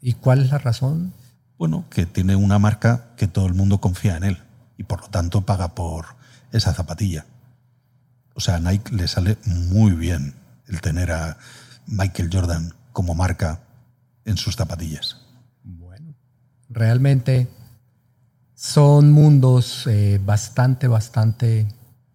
¿Y 0.00 0.14
cuál 0.14 0.42
es 0.42 0.50
la 0.50 0.58
razón? 0.58 1.12
Bueno, 1.56 1.84
que 1.90 2.06
tiene 2.06 2.36
una 2.36 2.58
marca 2.58 3.14
que 3.16 3.28
todo 3.28 3.46
el 3.46 3.54
mundo 3.54 3.80
confía 3.80 4.16
en 4.16 4.24
él 4.24 4.38
y 4.76 4.84
por 4.84 5.02
lo 5.02 5.08
tanto 5.08 5.42
paga 5.42 5.74
por 5.74 6.06
esa 6.50 6.74
zapatilla. 6.74 7.26
O 8.34 8.40
sea, 8.40 8.56
a 8.56 8.60
Nike 8.60 8.94
le 8.94 9.06
sale 9.06 9.38
muy 9.44 9.92
bien 9.92 10.34
el 10.66 10.80
tener 10.80 11.12
a 11.12 11.38
Michael 11.86 12.30
Jordan 12.32 12.74
como 12.92 13.14
marca 13.14 13.60
en 14.24 14.36
sus 14.36 14.56
zapatillas. 14.56 15.18
Bueno, 15.62 16.14
realmente 16.68 17.48
son 18.54 19.12
mundos 19.12 19.86
eh, 19.86 20.20
bastante, 20.24 20.88
bastante 20.88 21.68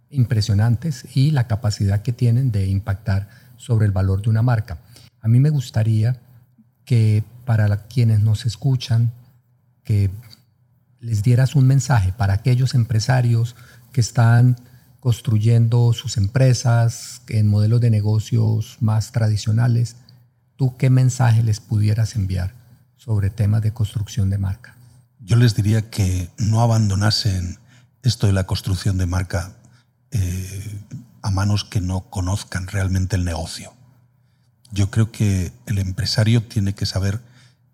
impresionantes 0.09 1.05
y 1.15 1.31
la 1.31 1.47
capacidad 1.47 2.01
que 2.01 2.13
tienen 2.13 2.51
de 2.51 2.67
impactar 2.67 3.29
sobre 3.57 3.85
el 3.85 3.91
valor 3.91 4.21
de 4.21 4.29
una 4.29 4.41
marca. 4.41 4.79
A 5.21 5.27
mí 5.27 5.39
me 5.39 5.49
gustaría 5.49 6.19
que 6.85 7.23
para 7.45 7.87
quienes 7.87 8.21
nos 8.21 8.45
escuchan, 8.45 9.11
que 9.83 10.09
les 10.99 11.23
dieras 11.23 11.55
un 11.55 11.67
mensaje 11.67 12.13
para 12.13 12.33
aquellos 12.33 12.73
empresarios 12.73 13.55
que 13.91 14.01
están 14.01 14.57
construyendo 14.99 15.93
sus 15.93 16.17
empresas 16.17 17.21
en 17.27 17.47
modelos 17.47 17.81
de 17.81 17.89
negocios 17.89 18.77
más 18.79 19.11
tradicionales, 19.11 19.95
¿tú 20.55 20.75
qué 20.77 20.89
mensaje 20.89 21.43
les 21.43 21.59
pudieras 21.59 22.15
enviar 22.15 22.53
sobre 22.95 23.29
temas 23.29 23.61
de 23.61 23.73
construcción 23.73 24.29
de 24.29 24.37
marca? 24.37 24.75
Yo 25.19 25.35
les 25.35 25.55
diría 25.55 25.89
que 25.89 26.29
no 26.37 26.61
abandonasen 26.61 27.57
esto 28.03 28.27
de 28.27 28.33
la 28.33 28.45
construcción 28.45 28.97
de 28.97 29.05
marca 29.05 29.53
eh, 30.11 30.81
a 31.21 31.31
manos 31.31 31.63
que 31.63 31.81
no 31.81 32.09
conozcan 32.09 32.67
realmente 32.67 33.15
el 33.15 33.25
negocio. 33.25 33.73
Yo 34.71 34.89
creo 34.91 35.11
que 35.11 35.51
el 35.65 35.77
empresario 35.77 36.43
tiene 36.43 36.73
que 36.73 36.85
saber 36.85 37.21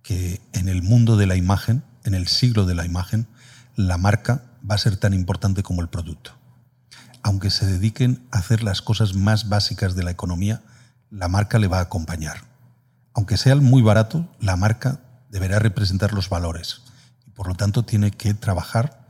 que 0.02 0.42
en 0.54 0.70
el 0.70 0.84
mundo 0.84 1.18
de 1.18 1.28
la 1.28 1.36
imagen, 1.36 1.84
en 2.04 2.14
el 2.14 2.28
siglo 2.28 2.66
de 2.66 2.76
la 2.76 2.86
imagen, 2.86 3.28
la 3.76 3.98
marca 3.98 4.44
va 4.70 4.76
a 4.76 4.80
ser 4.80 4.98
tan 4.98 5.14
importante 5.14 5.64
como 5.64 5.82
el 5.82 5.90
producto. 5.90 6.32
Aunque 7.24 7.50
se 7.50 7.66
dediquen 7.66 8.26
a 8.32 8.40
hacer 8.40 8.64
las 8.64 8.82
cosas 8.82 9.16
más 9.16 9.50
básicas 9.50 9.96
de 9.96 10.04
la 10.04 10.12
economía, 10.12 10.62
la 11.10 11.28
marca 11.28 11.58
le 11.58 11.68
va 11.68 11.80
a 11.80 11.84
acompañar. 11.84 12.44
Aunque 13.14 13.38
sea 13.38 13.56
muy 13.56 13.82
barato, 13.82 14.28
la 14.40 14.56
marca 14.56 15.00
deberá 15.30 15.60
representar 15.60 16.14
los 16.14 16.30
valores 16.30 16.82
y 17.26 17.32
por 17.32 17.48
lo 17.48 17.56
tanto 17.56 17.84
tiene 17.84 18.12
que 18.12 18.34
trabajar 18.34 19.03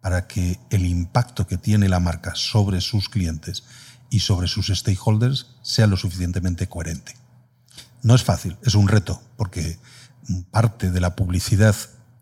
para 0.00 0.26
que 0.26 0.58
el 0.70 0.86
impacto 0.86 1.46
que 1.46 1.58
tiene 1.58 1.88
la 1.88 2.00
marca 2.00 2.34
sobre 2.34 2.80
sus 2.80 3.08
clientes 3.08 3.64
y 4.10 4.20
sobre 4.20 4.48
sus 4.48 4.68
stakeholders 4.68 5.56
sea 5.62 5.86
lo 5.86 5.96
suficientemente 5.96 6.68
coherente. 6.68 7.16
No 8.02 8.14
es 8.14 8.24
fácil, 8.24 8.56
es 8.62 8.74
un 8.74 8.88
reto, 8.88 9.22
porque 9.36 9.78
parte 10.50 10.90
de 10.90 11.00
la 11.00 11.16
publicidad 11.16 11.74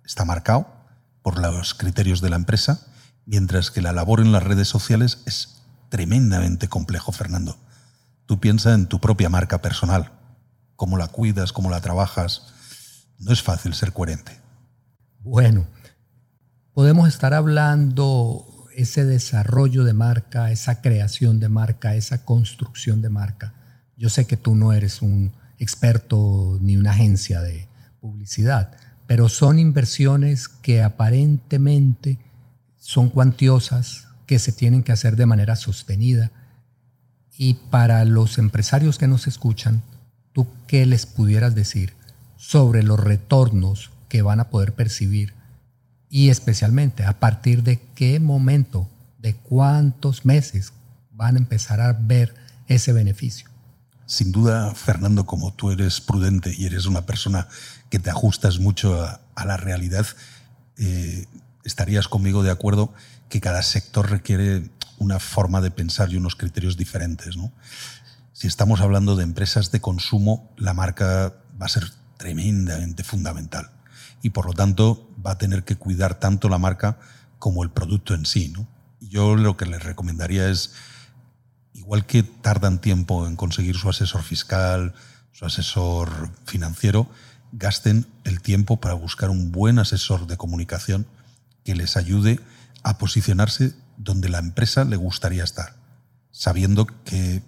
está 0.05 0.25
marcado 0.25 0.67
por 1.23 1.39
los 1.39 1.75
criterios 1.75 2.21
de 2.21 2.31
la 2.31 2.37
empresa, 2.37 2.87
mientras 3.27 3.71
que 3.71 3.83
la 3.83 3.93
labor 3.93 4.21
en 4.21 4.33
las 4.33 4.43
redes 4.43 4.69
sociales 4.69 5.23
es 5.27 5.63
tremendamente 5.89 6.69
complejo, 6.69 7.13
Fernando. 7.13 7.59
Tú 8.27 8.41
piensa 8.41 8.75
en 8.75 8.87
tu 8.87 9.01
propia 9.01 9.29
marca 9.29 9.63
personal, 9.63 10.13
cómo 10.77 10.97
la 10.97 11.09
cuidas, 11.09 11.53
cómo 11.53 11.71
la 11.71 11.81
trabajas. 11.81 12.55
No 13.19 13.33
es 13.33 13.43
fácil 13.43 13.75
ser 13.75 13.93
coherente. 13.93 14.41
Bueno, 15.21 15.67
podemos 16.79 17.09
estar 17.09 17.35
hablando 17.35 18.47
ese 18.73 19.05
desarrollo 19.05 19.83
de 19.83 19.95
marca, 19.95 20.53
esa 20.53 20.81
creación 20.81 21.41
de 21.41 21.49
marca, 21.49 21.97
esa 21.97 22.25
construcción 22.25 23.03
de 23.03 23.09
marca. 23.09 23.53
Yo 23.97 24.09
sé 24.09 24.29
que 24.29 24.37
tú 24.37 24.55
no 24.55 24.73
eres 24.73 25.03
un 25.03 25.33
experto 25.59 26.57
ni 26.61 26.77
una 26.77 26.93
agencia 26.93 27.41
de 27.41 27.67
publicidad, 27.99 28.77
pero 29.09 29.29
son 29.29 29.59
inversiones 29.59 30.47
que 30.47 30.81
aparentemente 30.81 32.21
son 32.77 33.09
cuantiosas, 33.11 34.07
que 34.27 34.39
se 34.39 34.53
tienen 34.53 34.85
que 34.85 34.93
hacer 34.93 35.17
de 35.17 35.27
manera 35.27 35.57
sostenida. 35.57 36.31
Y 37.37 37.55
para 37.55 38.05
los 38.05 38.39
empresarios 38.39 38.99
que 38.99 39.09
nos 39.09 39.27
escuchan, 39.27 39.83
¿tú 40.33 40.47
qué 40.69 40.87
les 40.87 41.07
pudieras 41.07 41.57
decir 41.57 41.95
sobre 42.37 42.85
los 42.85 43.01
retornos 43.01 43.91
que 44.09 44.23
van 44.23 44.39
a 44.39 44.49
poder 44.49 44.75
percibir 44.75 45.38
y 46.11 46.31
especialmente 46.31 47.05
a 47.05 47.19
partir 47.19 47.63
de 47.63 47.81
qué 47.95 48.21
momento, 48.21 48.89
de 49.19 49.35
cuántos 49.35 50.25
meses 50.25 50.73
van 51.13 51.37
a 51.37 51.39
empezar 51.39 51.81
a 51.81 51.93
ver 51.93 52.35
ese 52.67 52.93
beneficio. 52.93 53.49
Sin 54.07 54.33
duda, 54.33 54.75
Fernando, 54.75 55.27
como 55.27 55.53
tú 55.53 55.71
eres 55.71 56.01
prudente 56.01 56.55
y 56.57 56.65
eres 56.65 56.87
una 56.87 57.05
persona 57.05 57.49
que 57.91 57.99
te 57.99 58.11
ajustas 58.11 58.59
mucho 58.59 59.03
a, 59.03 59.45
la 59.45 59.57
realidad, 59.57 60.07
eh, 60.79 61.27
estarías 61.65 62.09
conmigo 62.09 62.43
de 62.43 62.51
acuerdo 62.51 62.93
que 63.29 63.41
cada 63.41 63.63
sector 63.63 64.11
requiere 64.11 64.71
una 64.99 65.19
forma 65.19 65.61
de 65.61 65.71
pensar 65.71 66.11
y 66.11 66.17
unos 66.17 66.37
criterios 66.37 66.77
diferentes. 66.77 67.37
Si 68.33 68.47
estamos 68.47 68.81
hablando 68.81 69.15
de 69.17 69.25
empresas 69.25 69.71
de 69.71 69.81
consumo, 69.81 70.51
la 70.57 70.75
marca 70.75 71.35
va 71.61 71.67
a 71.67 71.69
ser 71.69 71.91
tremendamente 72.17 73.05
fundamental 73.05 73.71
y 74.23 74.31
por 74.31 74.47
lo 74.47 74.53
tanto 74.53 75.08
va 75.25 75.33
a 75.33 75.39
tener 75.39 75.65
que 75.65 75.77
cuidar 75.77 76.19
tanto 76.19 76.49
la 76.49 76.59
marca 76.59 76.99
como 77.39 77.63
el 77.63 77.71
producto 77.71 78.15
en 78.15 78.27
sí. 78.27 78.49
¿no? 78.49 78.67
Yo 79.01 79.37
lo 79.37 79.57
que 79.57 79.67
les 79.67 79.83
recomendaría 79.83 80.49
es, 80.49 80.73
igual 81.73 82.07
que 82.07 82.23
tardan 82.23 82.81
tiempo 82.81 83.27
en 83.27 83.37
conseguir 83.37 83.77
su 83.77 83.89
asesor 83.89 84.23
fiscal, 84.23 84.95
su 85.33 85.45
asesor 85.45 86.31
financiero, 86.45 87.09
gasten 87.53 88.07
el 88.25 88.41
tiempo 88.41 88.81
para 88.81 88.95
buscar 88.95 89.31
un 89.31 89.53
buen 89.53 89.79
asesor 89.79 90.27
de 90.27 90.37
comunicación 90.37 91.07
que 91.65 91.75
les 91.75 91.97
ayude 91.97 92.41
a 92.83 92.99
posicionarse 92.99 93.75
donde 93.97 94.29
la 94.29 94.39
empresa 94.39 94.85
le 94.85 94.97
gustaría 94.97 95.45
estar. 95.45 95.77
sabiendo 96.31 96.87
que 97.05 97.43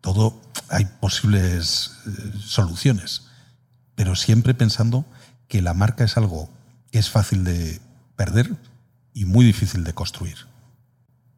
todo 0.00 0.40
hay 0.70 0.86
posibles 0.86 1.92
eh, 2.06 2.32
soluciones, 2.40 3.22
pero 3.94 4.16
siempre 4.16 4.54
pensando 4.54 5.04
que 5.48 5.62
la 5.62 5.74
marca 5.74 6.04
es 6.04 6.16
algo 6.16 6.48
que 6.90 6.98
es 6.98 7.10
fácil 7.10 7.44
de 7.44 7.80
perder 8.16 8.54
y 9.14 9.24
muy 9.24 9.44
difícil 9.44 9.84
de 9.84 9.94
construir. 9.94 10.36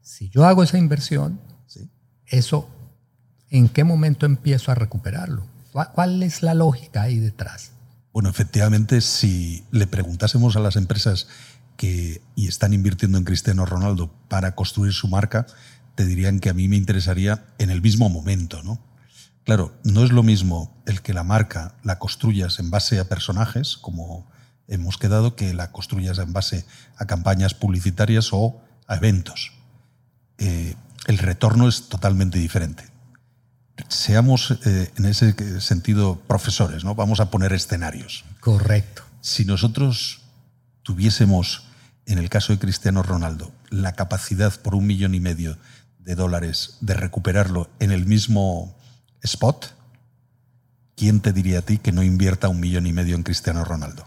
Si 0.02 0.28
yo 0.28 0.44
hago 0.44 0.62
esa 0.62 0.78
inversión, 0.78 1.40
eso, 2.26 2.68
¿en 3.48 3.68
qué 3.68 3.84
momento 3.84 4.26
empiezo 4.26 4.70
a 4.70 4.74
recuperarlo? 4.74 5.46
¿Cuál 5.72 6.22
es 6.22 6.42
la 6.42 6.54
lógica 6.54 7.02
ahí 7.02 7.18
detrás? 7.18 7.72
Bueno, 8.12 8.28
efectivamente, 8.28 9.00
si 9.00 9.64
le 9.70 9.86
preguntásemos 9.86 10.56
a 10.56 10.60
las 10.60 10.76
empresas 10.76 11.28
que 11.76 12.20
y 12.34 12.48
están 12.48 12.74
invirtiendo 12.74 13.18
en 13.18 13.24
Cristiano 13.24 13.64
Ronaldo 13.64 14.12
para 14.28 14.54
construir 14.54 14.92
su 14.92 15.08
marca, 15.08 15.46
te 15.94 16.04
dirían 16.04 16.40
que 16.40 16.50
a 16.50 16.54
mí 16.54 16.68
me 16.68 16.76
interesaría 16.76 17.46
en 17.58 17.70
el 17.70 17.80
mismo 17.80 18.08
momento, 18.08 18.62
¿no? 18.62 18.80
Claro, 19.50 19.72
no 19.82 20.04
es 20.04 20.12
lo 20.12 20.22
mismo 20.22 20.80
el 20.86 21.02
que 21.02 21.12
la 21.12 21.24
marca 21.24 21.74
la 21.82 21.98
construyas 21.98 22.60
en 22.60 22.70
base 22.70 23.00
a 23.00 23.08
personajes, 23.08 23.76
como 23.76 24.30
hemos 24.68 24.96
quedado, 24.96 25.34
que 25.34 25.52
la 25.54 25.72
construyas 25.72 26.18
en 26.18 26.32
base 26.32 26.64
a 26.96 27.06
campañas 27.08 27.52
publicitarias 27.52 28.28
o 28.30 28.62
a 28.86 28.94
eventos. 28.94 29.50
Eh, 30.38 30.76
el 31.08 31.18
retorno 31.18 31.66
es 31.66 31.88
totalmente 31.88 32.38
diferente. 32.38 32.84
Seamos 33.88 34.56
eh, 34.64 34.92
en 34.96 35.04
ese 35.06 35.60
sentido 35.60 36.20
profesores, 36.28 36.84
¿no? 36.84 36.94
Vamos 36.94 37.18
a 37.18 37.32
poner 37.32 37.52
escenarios. 37.52 38.24
Correcto. 38.38 39.02
Si 39.20 39.44
nosotros 39.44 40.20
tuviésemos, 40.84 41.64
en 42.06 42.18
el 42.18 42.28
caso 42.28 42.52
de 42.52 42.60
Cristiano 42.60 43.02
Ronaldo, 43.02 43.50
la 43.68 43.94
capacidad 43.94 44.60
por 44.60 44.76
un 44.76 44.86
millón 44.86 45.16
y 45.16 45.18
medio 45.18 45.58
de 45.98 46.14
dólares 46.14 46.76
de 46.80 46.94
recuperarlo 46.94 47.68
en 47.80 47.90
el 47.90 48.06
mismo 48.06 48.76
spot, 49.22 49.66
¿quién 50.96 51.20
te 51.20 51.32
diría 51.32 51.60
a 51.60 51.62
ti 51.62 51.78
que 51.78 51.92
no 51.92 52.02
invierta 52.02 52.48
un 52.48 52.60
millón 52.60 52.86
y 52.86 52.92
medio 52.92 53.16
en 53.16 53.22
Cristiano 53.22 53.64
Ronaldo? 53.64 54.06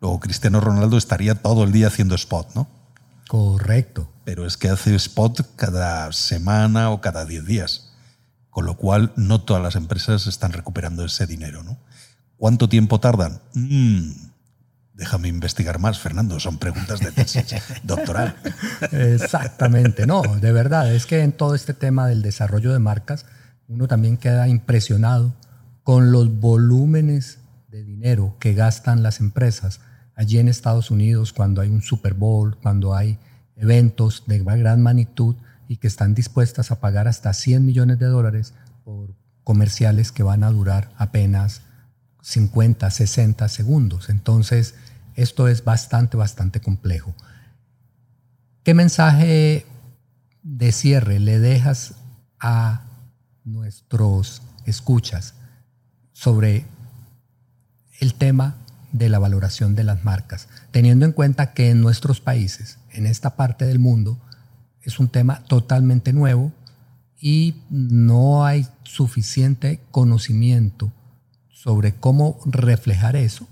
Luego 0.00 0.20
Cristiano 0.20 0.60
Ronaldo 0.60 0.98
estaría 0.98 1.34
todo 1.34 1.64
el 1.64 1.72
día 1.72 1.86
haciendo 1.86 2.14
spot, 2.14 2.54
¿no? 2.54 2.68
Correcto. 3.28 4.10
Pero 4.24 4.46
es 4.46 4.56
que 4.56 4.68
hace 4.68 4.94
spot 4.94 5.40
cada 5.56 6.12
semana 6.12 6.90
o 6.90 7.00
cada 7.00 7.24
10 7.24 7.46
días. 7.46 7.90
Con 8.50 8.66
lo 8.66 8.76
cual, 8.76 9.12
no 9.16 9.40
todas 9.40 9.62
las 9.62 9.74
empresas 9.74 10.26
están 10.26 10.52
recuperando 10.52 11.04
ese 11.04 11.26
dinero, 11.26 11.62
¿no? 11.62 11.78
¿Cuánto 12.36 12.68
tiempo 12.68 13.00
tardan? 13.00 13.40
Mm, 13.54 14.10
déjame 14.92 15.28
investigar 15.28 15.78
más, 15.78 15.98
Fernando. 15.98 16.38
Son 16.38 16.58
preguntas 16.58 17.00
de 17.00 17.10
tesis 17.10 17.46
doctoral. 17.82 18.36
Exactamente. 18.92 20.06
No, 20.06 20.22
de 20.22 20.52
verdad. 20.52 20.94
Es 20.94 21.06
que 21.06 21.22
en 21.22 21.32
todo 21.32 21.54
este 21.54 21.74
tema 21.74 22.06
del 22.06 22.22
desarrollo 22.22 22.72
de 22.72 22.78
marcas, 22.78 23.26
uno 23.74 23.88
también 23.88 24.16
queda 24.16 24.48
impresionado 24.48 25.34
con 25.82 26.12
los 26.12 26.40
volúmenes 26.40 27.38
de 27.68 27.84
dinero 27.84 28.36
que 28.38 28.54
gastan 28.54 29.02
las 29.02 29.20
empresas 29.20 29.80
allí 30.14 30.38
en 30.38 30.48
Estados 30.48 30.90
Unidos 30.90 31.32
cuando 31.32 31.60
hay 31.60 31.68
un 31.68 31.82
Super 31.82 32.14
Bowl, 32.14 32.56
cuando 32.62 32.94
hay 32.94 33.18
eventos 33.56 34.24
de 34.26 34.38
gran 34.38 34.80
magnitud 34.80 35.36
y 35.68 35.76
que 35.78 35.86
están 35.86 36.14
dispuestas 36.14 36.70
a 36.70 36.80
pagar 36.80 37.08
hasta 37.08 37.32
100 37.32 37.64
millones 37.64 37.98
de 37.98 38.06
dólares 38.06 38.54
por 38.84 39.14
comerciales 39.42 40.12
que 40.12 40.22
van 40.22 40.44
a 40.44 40.50
durar 40.50 40.90
apenas 40.96 41.62
50, 42.22 42.90
60 42.90 43.48
segundos. 43.48 44.08
Entonces, 44.08 44.74
esto 45.14 45.48
es 45.48 45.64
bastante, 45.64 46.16
bastante 46.16 46.60
complejo. 46.60 47.14
¿Qué 48.62 48.72
mensaje 48.72 49.66
de 50.42 50.72
cierre 50.72 51.18
le 51.18 51.38
dejas 51.38 51.94
a 52.40 52.82
nuestros 53.44 54.42
escuchas 54.64 55.34
sobre 56.12 56.64
el 58.00 58.14
tema 58.14 58.56
de 58.92 59.08
la 59.08 59.18
valoración 59.18 59.74
de 59.74 59.84
las 59.84 60.04
marcas, 60.04 60.48
teniendo 60.70 61.04
en 61.04 61.12
cuenta 61.12 61.52
que 61.52 61.70
en 61.70 61.80
nuestros 61.80 62.20
países, 62.20 62.78
en 62.92 63.06
esta 63.06 63.36
parte 63.36 63.66
del 63.66 63.78
mundo, 63.78 64.18
es 64.82 64.98
un 64.98 65.08
tema 65.08 65.42
totalmente 65.44 66.12
nuevo 66.12 66.52
y 67.20 67.56
no 67.70 68.44
hay 68.44 68.68
suficiente 68.82 69.80
conocimiento 69.90 70.92
sobre 71.50 71.94
cómo 71.94 72.38
reflejar 72.44 73.16
eso 73.16 73.48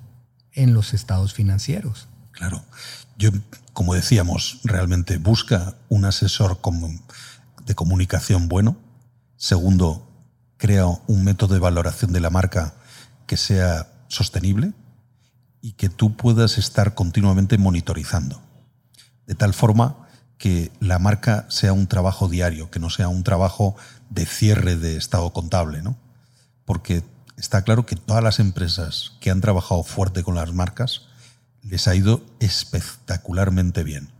en 0.52 0.74
los 0.74 0.94
estados 0.94 1.32
financieros. 1.32 2.08
Claro, 2.32 2.62
yo, 3.16 3.30
como 3.72 3.94
decíamos, 3.94 4.60
realmente 4.64 5.18
busca 5.18 5.74
un 5.88 6.04
asesor 6.04 6.60
de 7.64 7.74
comunicación 7.74 8.48
bueno. 8.48 8.76
Segundo, 9.42 10.08
crea 10.56 10.86
un 10.86 11.24
método 11.24 11.54
de 11.54 11.58
valoración 11.58 12.12
de 12.12 12.20
la 12.20 12.30
marca 12.30 12.74
que 13.26 13.36
sea 13.36 13.88
sostenible, 14.06 14.72
y 15.60 15.72
que 15.72 15.88
tú 15.88 16.16
puedas 16.16 16.58
estar 16.58 16.94
continuamente 16.94 17.58
monitorizando. 17.58 18.40
De 19.26 19.34
tal 19.34 19.52
forma 19.52 20.06
que 20.38 20.70
la 20.78 21.00
marca 21.00 21.46
sea 21.48 21.72
un 21.72 21.88
trabajo 21.88 22.28
diario, 22.28 22.70
que 22.70 22.78
no 22.78 22.88
sea 22.88 23.08
un 23.08 23.24
trabajo 23.24 23.74
de 24.10 24.26
cierre 24.26 24.76
de 24.76 24.96
estado 24.96 25.32
contable, 25.32 25.82
¿no? 25.82 25.96
Porque 26.64 27.02
está 27.36 27.62
claro 27.62 27.84
que 27.84 27.96
todas 27.96 28.22
las 28.22 28.38
empresas 28.38 29.14
que 29.20 29.32
han 29.32 29.40
trabajado 29.40 29.82
fuerte 29.82 30.22
con 30.22 30.36
las 30.36 30.52
marcas 30.52 31.02
les 31.62 31.88
ha 31.88 31.96
ido 31.96 32.24
espectacularmente 32.38 33.82
bien, 33.82 34.12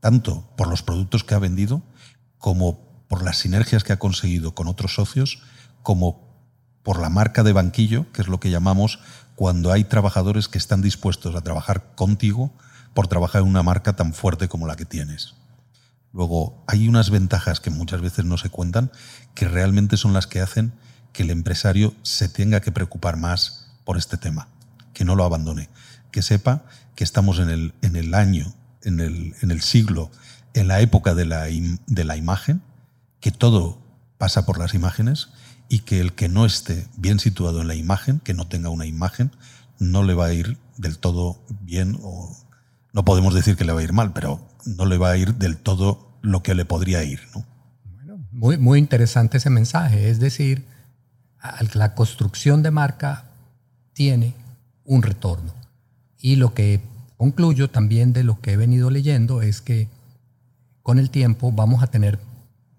tanto 0.00 0.46
por 0.58 0.68
los 0.68 0.82
productos 0.82 1.24
que 1.24 1.34
ha 1.34 1.38
vendido 1.38 1.82
como 2.36 2.87
por 3.08 3.22
las 3.22 3.38
sinergias 3.38 3.84
que 3.84 3.92
ha 3.92 3.98
conseguido 3.98 4.54
con 4.54 4.68
otros 4.68 4.94
socios, 4.94 5.42
como 5.82 6.28
por 6.82 7.00
la 7.00 7.10
marca 7.10 7.42
de 7.42 7.52
banquillo, 7.52 8.10
que 8.12 8.22
es 8.22 8.28
lo 8.28 8.40
que 8.40 8.50
llamamos 8.50 9.00
cuando 9.34 9.72
hay 9.72 9.84
trabajadores 9.84 10.48
que 10.48 10.58
están 10.58 10.82
dispuestos 10.82 11.34
a 11.34 11.40
trabajar 11.40 11.94
contigo 11.94 12.52
por 12.94 13.08
trabajar 13.08 13.42
en 13.42 13.48
una 13.48 13.62
marca 13.62 13.94
tan 13.94 14.12
fuerte 14.12 14.48
como 14.48 14.66
la 14.66 14.76
que 14.76 14.84
tienes. 14.84 15.34
Luego, 16.12 16.64
hay 16.66 16.88
unas 16.88 17.10
ventajas 17.10 17.60
que 17.60 17.70
muchas 17.70 18.00
veces 18.00 18.24
no 18.24 18.38
se 18.38 18.50
cuentan, 18.50 18.90
que 19.34 19.46
realmente 19.46 19.96
son 19.96 20.12
las 20.12 20.26
que 20.26 20.40
hacen 20.40 20.72
que 21.12 21.22
el 21.22 21.30
empresario 21.30 21.94
se 22.02 22.28
tenga 22.28 22.60
que 22.60 22.72
preocupar 22.72 23.16
más 23.16 23.70
por 23.84 23.98
este 23.98 24.16
tema, 24.16 24.48
que 24.94 25.04
no 25.04 25.14
lo 25.14 25.24
abandone, 25.24 25.68
que 26.10 26.22
sepa 26.22 26.64
que 26.94 27.04
estamos 27.04 27.38
en 27.38 27.50
el, 27.50 27.74
en 27.82 27.96
el 27.96 28.14
año, 28.14 28.54
en 28.82 29.00
el, 29.00 29.34
en 29.42 29.50
el 29.50 29.60
siglo, 29.60 30.10
en 30.54 30.68
la 30.68 30.80
época 30.80 31.14
de 31.14 31.26
la, 31.26 31.44
de 31.44 32.04
la 32.04 32.16
imagen, 32.16 32.62
que 33.20 33.30
todo 33.30 33.78
pasa 34.18 34.46
por 34.46 34.58
las 34.58 34.74
imágenes 34.74 35.28
y 35.68 35.80
que 35.80 36.00
el 36.00 36.12
que 36.12 36.28
no 36.28 36.46
esté 36.46 36.86
bien 36.96 37.18
situado 37.20 37.60
en 37.60 37.68
la 37.68 37.74
imagen, 37.74 38.20
que 38.20 38.34
no 38.34 38.46
tenga 38.46 38.70
una 38.70 38.86
imagen, 38.86 39.30
no 39.78 40.02
le 40.02 40.14
va 40.14 40.26
a 40.26 40.32
ir 40.32 40.58
del 40.76 40.98
todo 40.98 41.40
bien 41.60 41.98
o 42.02 42.36
no 42.92 43.04
podemos 43.04 43.34
decir 43.34 43.56
que 43.56 43.64
le 43.64 43.72
va 43.72 43.80
a 43.80 43.84
ir 43.84 43.92
mal, 43.92 44.12
pero 44.12 44.40
no 44.64 44.86
le 44.86 44.98
va 44.98 45.10
a 45.10 45.16
ir 45.16 45.34
del 45.34 45.56
todo 45.56 46.18
lo 46.22 46.42
que 46.42 46.54
le 46.54 46.64
podría 46.64 47.04
ir. 47.04 47.20
Bueno, 47.84 48.18
muy, 48.32 48.56
muy 48.56 48.78
interesante 48.78 49.38
ese 49.38 49.50
mensaje. 49.50 50.10
Es 50.10 50.18
decir, 50.18 50.64
la 51.74 51.94
construcción 51.94 52.62
de 52.62 52.70
marca 52.70 53.24
tiene 53.92 54.34
un 54.84 55.02
retorno. 55.02 55.52
Y 56.18 56.36
lo 56.36 56.54
que 56.54 56.80
concluyo 57.16 57.70
también 57.70 58.12
de 58.12 58.24
lo 58.24 58.40
que 58.40 58.52
he 58.52 58.56
venido 58.56 58.90
leyendo 58.90 59.42
es 59.42 59.60
que 59.60 59.88
con 60.82 60.98
el 60.98 61.10
tiempo 61.10 61.52
vamos 61.52 61.82
a 61.82 61.88
tener 61.88 62.18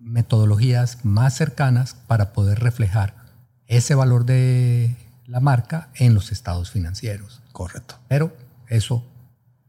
metodologías 0.10 1.06
más 1.06 1.36
cercanas 1.36 1.96
para 2.08 2.34
poder 2.34 2.60
reflejar 2.60 3.16
ese 3.68 3.96
valor 3.96 4.26
de 4.26 4.96
la 5.26 5.40
marca 5.40 5.90
en 5.96 6.16
los 6.16 6.32
estados 6.32 6.72
financieros. 6.72 7.42
Correcto. 7.52 7.96
Pero 8.08 8.36
eso 8.68 9.06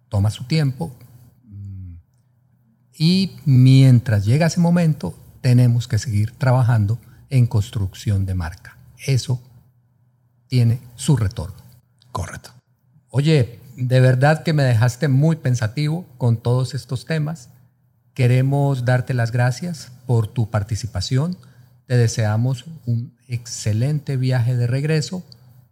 toma 0.09 0.31
su 0.31 0.45
tiempo 0.45 0.97
y 2.99 3.37
mientras 3.47 4.27
llega 4.27 4.47
ese 4.47 4.61
momento 4.61 5.15
tenemos 5.41 5.89
que 5.89 5.99
seguir 5.99 6.33
trabajando 6.33 6.99
en 7.31 7.47
construcción 7.47 8.27
de 8.27 8.35
marca. 8.35 8.77
Eso 9.07 9.41
tiene 10.49 10.81
su 10.97 11.17
retorno. 11.17 11.57
Correcto. 12.13 12.51
Oye, 13.09 13.61
de 13.77 14.01
verdad 14.01 14.43
que 14.43 14.53
me 14.53 14.65
dejaste 14.65 15.09
muy 15.09 15.37
pensativo 15.37 16.05
con 16.19 16.37
todos 16.37 16.75
estos 16.75 17.07
temas. 17.07 17.49
Queremos 18.21 18.85
darte 18.85 19.15
las 19.15 19.33
gracias 19.33 19.93
por 20.07 20.27
tu 20.27 20.51
participación. 20.51 21.39
Te 21.87 21.97
deseamos 21.97 22.67
un 22.85 23.17
excelente 23.29 24.19
viaje 24.19 24.59
de 24.59 24.67
regreso. 24.67 25.25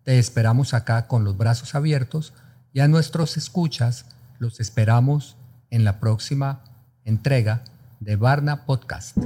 Te 0.03 0.19
esperamos 0.19 0.73
acá 0.73 1.09
con 1.09 1.25
los 1.25 1.37
brazos 1.37 1.75
abiertos 1.75 2.33
y 2.73 2.81
a 2.81 2.89
nuestros 2.89 3.37
escuchas 3.37 4.07
los 4.39 4.61
esperamos 4.61 5.37
en 5.69 5.85
la 5.85 6.01
próxima 6.01 6.65
entrega 7.05 7.65
de 8.01 8.17
Barna 8.17 8.65
Podcast. 8.65 9.19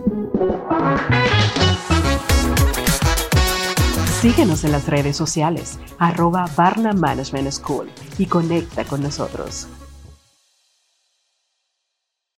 Síguenos 4.20 4.64
en 4.64 4.72
las 4.72 4.88
redes 4.88 5.16
sociales, 5.16 5.78
arroba 6.00 6.50
Barna 6.56 6.92
Management 6.92 7.52
School 7.52 7.88
y 8.18 8.26
conecta 8.26 8.84
con 8.84 9.00
nosotros. 9.00 9.68